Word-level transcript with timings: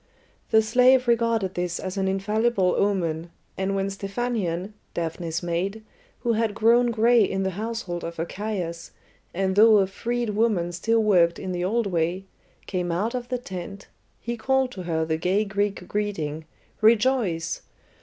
The 0.49 0.63
slave 0.63 1.07
regarded 1.07 1.53
this 1.53 1.79
as 1.79 1.95
an 1.95 2.07
infallible 2.07 2.73
omen, 2.75 3.29
and 3.55 3.75
when 3.75 3.85
Stephanion, 3.91 4.73
Daphne's 4.95 5.43
maid, 5.43 5.83
who 6.21 6.33
had 6.33 6.55
grown 6.55 6.89
gray 6.89 7.23
in 7.23 7.43
the 7.43 7.51
household 7.51 8.03
of 8.03 8.17
Archias, 8.17 8.93
and 9.31 9.55
though 9.55 9.77
a 9.77 9.85
freed 9.85 10.31
woman 10.31 10.71
still 10.71 11.03
worked 11.03 11.37
in 11.37 11.51
the 11.51 11.63
old 11.63 11.85
way, 11.85 12.25
came 12.65 12.91
out 12.91 13.13
of 13.13 13.29
the 13.29 13.37
tent, 13.37 13.89
he 14.19 14.35
called 14.35 14.71
to 14.71 14.81
her 14.81 15.05
the 15.05 15.17
gay 15.17 15.45
Greek 15.45 15.87
greeting, 15.87 16.45
"Rejoice!" 16.81 17.61